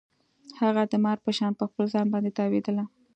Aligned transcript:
هغه 0.61 0.83
د 0.91 0.93
مار 1.03 1.17
په 1.25 1.31
شان 1.37 1.51
په 1.59 1.63
خپل 1.69 1.85
ځان 1.93 2.05
باندې 2.13 2.31
تاوېدله. 2.37 2.83